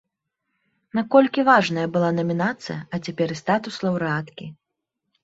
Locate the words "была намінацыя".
1.97-2.79